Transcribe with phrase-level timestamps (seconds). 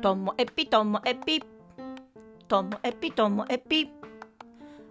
[0.00, 1.42] ともえぴともえぴ
[2.46, 3.90] ともえぴともえぴ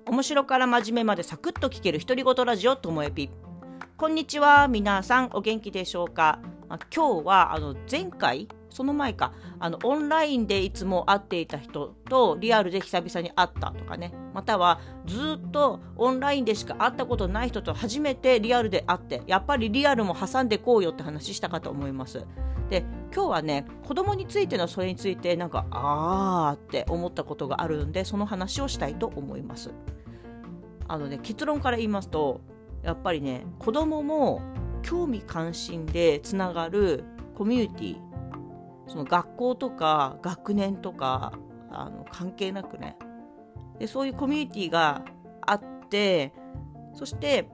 [0.05, 3.29] 面白から真面目までサクッと聞ける独り言ラジオともえぴ
[3.95, 8.49] こんにちは皆さんお元気でしょうか、まあ、今日はあの前回？
[8.69, 9.31] その前か。
[9.59, 14.13] あのオンラインでいつも会っていた人とリアルで久々に会ったとかね。
[14.33, 22.25] またはずっとオンラインでしか会ったことない人と初めてリアルで会ってやっぱりリアルも挟んでこうよって話したかと思います。
[22.69, 22.83] で
[23.13, 29.71] 今日はね子供についてのそれについてなんかあーって思ったことがあるんでその話をしたいと思います。
[30.87, 32.41] あのね結論から言いますと
[32.83, 34.41] やっぱりね子供も
[34.83, 37.03] 興味関心でつながる
[37.35, 37.97] コミュニティ
[38.87, 41.33] その学校とか学年とか
[41.69, 42.97] あの関係なくね。
[43.79, 45.03] でそういうコミュニティが
[45.41, 46.33] あって
[46.93, 47.49] そして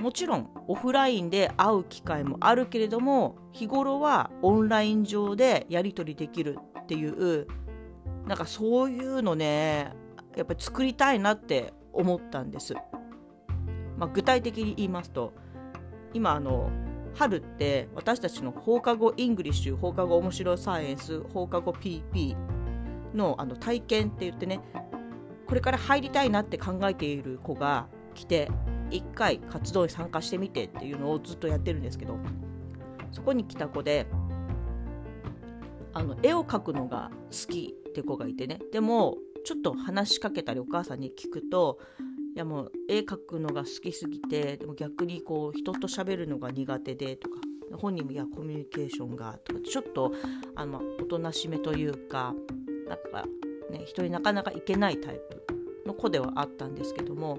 [0.00, 7.46] もちろんオフラインで会う機会もあるけれども日頃はオンライン上でやり取りできるっていう
[8.26, 9.92] なんかそういうのね
[10.36, 12.74] やっぱり作りたいなって思ったんです。
[13.98, 15.34] まあ、具体的に言いますと
[16.14, 16.70] 今あの
[17.14, 22.34] 春って私たちの放課後 English 放課後面白いサイエンス放課後 PP
[23.14, 24.60] のあの体験って言ってね
[25.46, 28.48] これから入りたいなって考えている子が来て
[28.90, 32.18] 1回活動に参加してみてっていうのをずっとやってるんですけど
[33.12, 34.06] そこに来た子で
[35.92, 38.60] あの絵を描くのが好きって子がいてね。
[38.72, 41.78] でもちょっと話しかけたりお母さんに聞くと
[42.34, 47.36] いやもう絵描くのが好きすぎてでも逆にこう人と喋るのが苦手でとか
[47.78, 50.12] 本人もいやコミュニケーションがとかちょっと
[50.54, 52.34] あのおとなしめというか
[52.88, 53.26] なんか
[53.70, 55.49] ね人になかなかいけないタイプ。
[55.86, 57.38] の子ではあったんですけども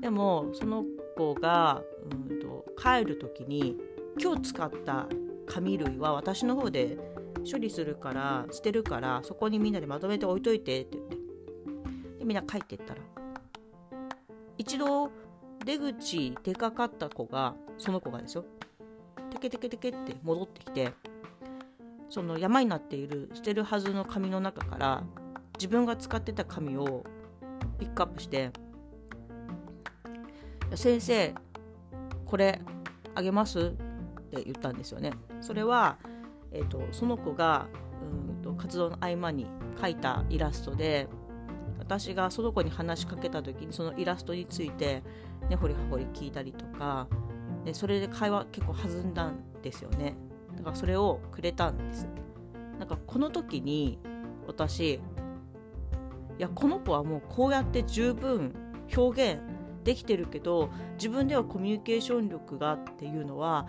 [0.00, 0.84] でもその
[1.16, 3.76] 子がうんと帰る時に
[4.20, 5.06] 今日使った
[5.46, 6.98] 紙類は私の方で
[7.50, 11.22] 処理するから捨てるからそこにみんなでまとめて置いといてって言って。
[12.22, 13.00] でみんな帰ってったら
[14.56, 15.10] 一度
[15.64, 18.44] 出口出かかった子がその子がですよ。
[19.30, 20.92] テケテケテケって戻ってきて
[22.08, 25.04] その山になっている捨てるはずの紙の中から
[25.54, 27.04] 自分が使ってた紙を
[27.82, 28.52] ピックアップして
[30.76, 31.34] 「先生
[32.24, 32.60] これ
[33.16, 33.70] あげます?」っ
[34.30, 35.12] て言ったんですよね。
[35.40, 35.98] それは、
[36.52, 37.66] えーと、その子が
[38.00, 39.46] うんと活動の合間に
[39.80, 41.08] 描いたイラストで
[41.80, 45.02] 私がその子に話しかけた時にそのイラストについて
[45.50, 47.08] 根掘り葉掘り聞いたりとか
[47.64, 50.14] でそれで会話結構弾んだんですよね
[50.56, 52.06] だからそれをくれたんです
[52.78, 53.98] なんかこの時に
[54.46, 55.00] 私
[56.38, 58.54] いやこの子はもうこうやって十分
[58.96, 59.40] 表現
[59.84, 63.66] できてるけど自分ではコミュニケーション力がっていうのは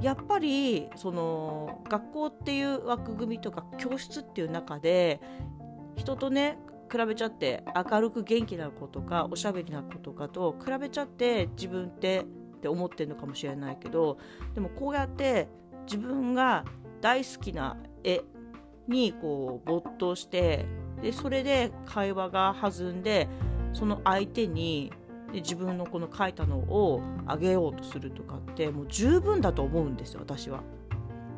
[0.00, 5.20] やっぱりその学校っていう枠組みとか教室っていう中で
[5.96, 6.58] 人とね
[6.90, 14.18] 比べちゃって明るく元気な子とかおしゃべりな子とかと比べちゃって自分ってって思ってるのかもしれないけど
[14.54, 15.48] でもこうやって
[15.86, 16.64] 自分が
[17.00, 18.22] 大好きな絵
[18.88, 20.66] にこう没頭して
[21.02, 23.28] でそれで会話が弾んで
[23.72, 24.92] その相手に
[25.32, 30.62] で自分のこの書いたのをあげようとするとかってもう十分だと思うんですよ私は。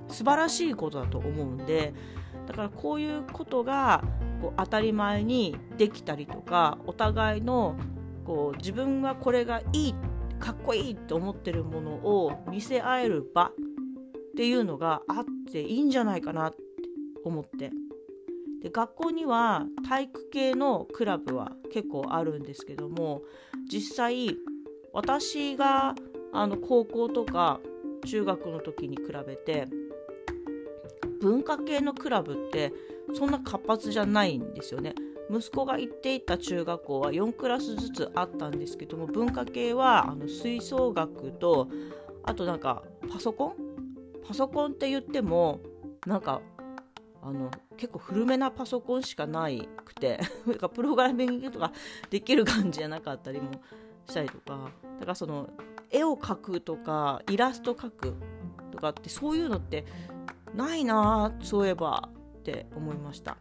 [0.08, 1.94] 素晴らしいことだと思うんで
[2.47, 4.04] だからこういうことが
[4.42, 7.76] こう当たり前にできたりとかお互いの
[8.26, 9.94] こう自分はこれがいい
[10.38, 13.53] かっこいいって思ってるものを見せ合える場っ
[14.36, 16.58] ていうのがあっていいんじゃないかなって
[17.24, 17.70] 思って
[18.64, 23.20] で学校には体育系のクラブは結構あるんですけども
[23.70, 24.38] 実際
[24.94, 25.94] 私が
[26.32, 27.60] あの高校とか
[28.06, 29.69] 中学の時に比べて
[31.20, 32.72] 文化系のクラブって
[33.12, 34.94] そんな活発じゃないんですよね。
[35.30, 41.69] 息子が行っていた中学校は4クラスずつあったんですけども文化系はあの吹奏楽と
[42.22, 42.82] あとなんか
[43.12, 43.54] パソコン？
[44.27, 45.60] パソコンって言っても
[46.06, 46.41] なんか
[47.26, 50.21] あの結構古めなパソコンしかないくて
[50.74, 51.72] プログラミングとか
[52.10, 53.50] できる感じじゃなかったりも
[54.06, 54.71] したりとか。
[55.00, 55.48] だからその
[55.91, 58.15] 絵を描くとかイラスト描く
[58.71, 59.84] とかってそういうのって
[60.54, 63.38] ないなそういえばって思いました。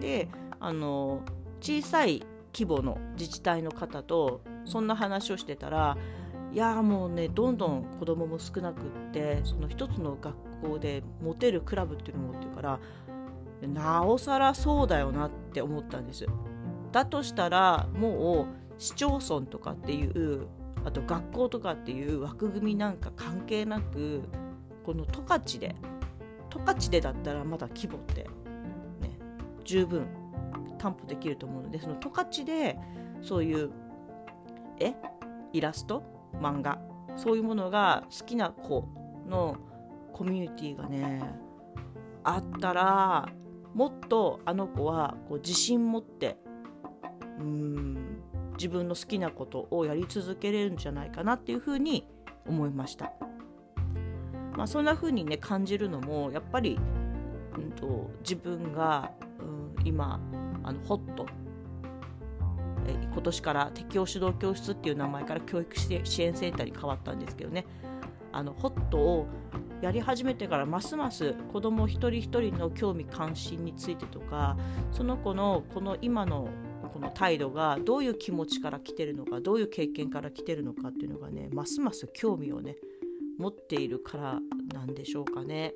[0.00, 0.28] で
[0.58, 1.22] あの
[1.60, 5.96] 小さい規模の自治体の方とそんな話をしてたら
[6.52, 12.80] いやもうねどんどん子供も少なくってその一つの学校で持てるクラブっていうのを持ってるから
[13.68, 16.26] なおさらそうだよなって思ったんです。
[16.92, 20.46] だとしたらもう市町村とかっていう
[20.84, 24.22] あと学校とかっていう枠組みなんか関係なく
[24.84, 25.74] この十勝で
[26.50, 28.22] 十勝でだったらまだ規模って、
[29.00, 29.18] ね、
[29.64, 30.06] 十分
[30.78, 32.78] 担保できると思うのでその十勝で
[33.20, 33.70] そういう
[34.78, 34.94] 絵
[35.52, 36.02] イラスト
[36.34, 36.78] 漫画
[37.16, 38.88] そういうものが好きな子
[39.28, 39.56] の
[40.12, 41.22] コミュニティがね
[42.24, 43.28] あったら
[43.74, 46.36] もっとあの子はこう自信持って
[47.38, 48.22] うん
[48.54, 52.06] 自分の好きなことをやり続けれるんじゃないかなっていうふうに
[52.46, 53.12] 思いました。
[54.56, 56.80] まあ、そんな風にね感じるのもやっぱり、
[57.56, 60.20] うんと、自分が、うん、今
[60.64, 61.47] あのホットえ
[62.92, 67.66] 今年から適応指導教室っていう名前から教育支援センターに変わったんですけどね
[68.32, 69.26] あのホットを
[69.80, 74.56] やり始めてからますます子ども一人一人の興味関心についてとか
[74.92, 76.48] その子のこの今の
[76.92, 82.76] この態度がどういう気持ちから来てるのかどういう経験から来てるのかっていうのがねますます興味をね
[83.38, 84.40] 持っているから
[84.74, 85.74] なんでしょうかね。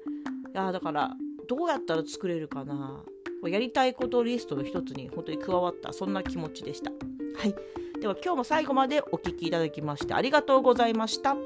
[0.53, 1.17] いやだから
[1.49, 3.05] どうやったら作れるかな
[3.49, 6.91] やりたいことリストの一つに本当に加わったそんな気持ちでした。
[6.91, 7.55] はい、
[8.01, 11.37] では今日も最後までお聴きいただきましてありがとうございました。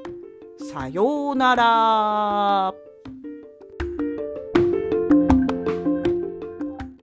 [0.73, 2.86] さようなら。